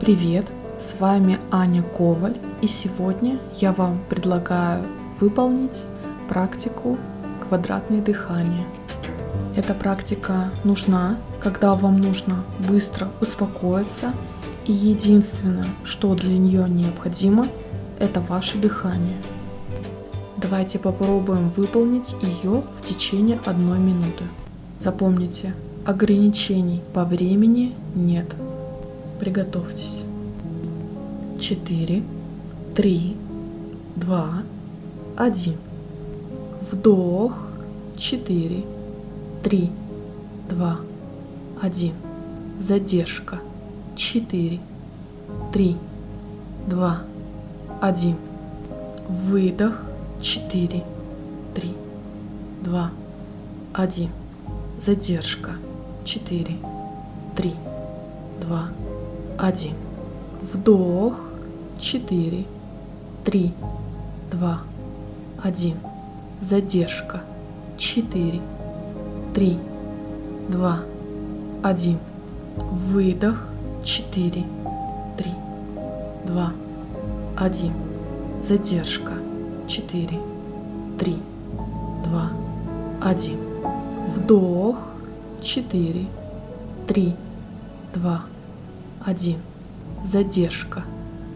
[0.00, 0.46] Привет,
[0.78, 4.84] с вами Аня Коваль, и сегодня я вам предлагаю
[5.18, 5.82] выполнить
[6.28, 6.96] практику
[7.48, 8.66] квадратное дыхание.
[9.56, 14.12] Эта практика нужна, когда вам нужно быстро успокоиться,
[14.64, 17.46] и единственное, что для нее необходимо,
[17.98, 19.16] это ваше дыхание.
[20.36, 24.22] Давайте попробуем выполнить ее в течение одной минуты.
[24.78, 25.52] Запомните,
[25.84, 28.26] ограничений по времени нет.
[29.24, 30.02] Приготовьтесь.
[31.40, 32.02] 4,
[32.74, 33.16] 3,
[33.96, 34.42] 2,
[35.16, 35.56] 1.
[36.70, 37.32] Вдох.
[37.96, 38.64] 4,
[39.42, 39.70] 3,
[40.50, 40.76] 2,
[41.62, 41.92] 1.
[42.60, 43.38] Задержка.
[43.96, 44.60] 4,
[45.54, 45.76] 3,
[46.66, 47.00] 2,
[47.80, 48.16] 1.
[49.08, 49.80] Выдох.
[50.20, 50.84] 4,
[51.54, 51.74] 3,
[52.62, 52.90] 2,
[53.72, 54.10] 1.
[54.78, 55.52] Задержка.
[56.04, 56.56] 4,
[57.34, 57.54] 3,
[58.42, 58.83] 2, 1.
[60.52, 61.20] Вдох.
[61.80, 62.44] 4,
[63.24, 63.52] 3,
[64.30, 64.58] 2,
[65.44, 65.74] 1.
[66.40, 67.20] Задержка.
[67.76, 68.40] 4,
[69.34, 69.58] 3,
[70.48, 70.78] 2,
[71.62, 71.98] 1.
[72.92, 73.46] Выдох.
[73.82, 74.44] 4,
[75.16, 75.34] 3,
[76.26, 76.52] 2,
[77.36, 77.72] 1.
[78.42, 79.12] Задержка.
[79.66, 80.18] 4,
[80.98, 81.16] 3,
[82.04, 82.30] 2,
[83.00, 83.36] 1.
[84.16, 84.76] Вдох.
[85.42, 86.06] 4,
[86.86, 87.14] 3,
[87.94, 88.22] 2,
[89.06, 89.36] 1.
[90.04, 90.82] Задержка.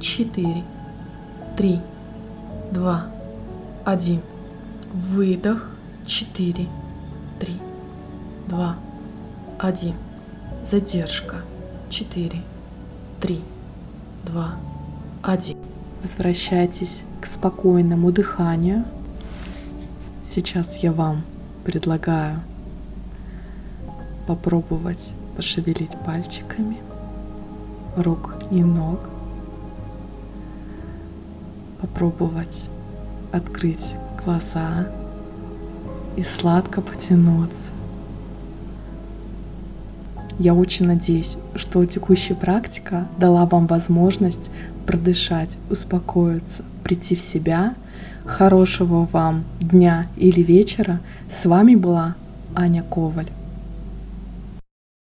[0.00, 0.62] 4,
[1.56, 1.80] 3,
[2.72, 3.06] 2,
[3.84, 4.20] 1.
[4.92, 5.70] Выдох.
[6.06, 6.68] 4,
[7.40, 7.54] 3,
[8.48, 8.76] 2,
[9.58, 9.94] 1.
[10.64, 11.36] Задержка.
[11.88, 12.42] 4,
[13.20, 13.40] 3,
[14.26, 14.50] 2,
[15.22, 15.56] 1.
[16.02, 18.84] Возвращайтесь к спокойному дыханию.
[20.22, 21.22] Сейчас я вам
[21.64, 22.40] предлагаю
[24.26, 26.76] попробовать пошевелить пальчиками
[27.96, 29.00] рук и ног,
[31.80, 32.64] попробовать
[33.32, 34.88] открыть глаза
[36.16, 37.70] и сладко потянуться.
[40.38, 44.50] Я очень надеюсь, что текущая практика дала вам возможность
[44.84, 47.74] продышать, успокоиться, прийти в себя.
[48.24, 51.00] Хорошего вам дня или вечера.
[51.30, 52.14] С вами была
[52.54, 53.28] Аня Коваль.